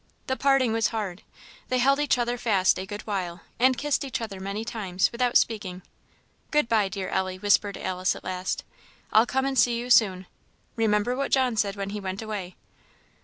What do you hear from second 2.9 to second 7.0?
while, and kissed each other many times, without speaking. "Good bye,